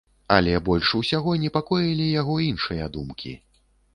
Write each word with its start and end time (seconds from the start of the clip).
Але 0.35 0.53
больш 0.69 0.93
усяго 0.99 1.35
непакоілі 1.43 2.07
яго 2.21 2.35
іншыя 2.47 2.87
думкі. 2.95 3.37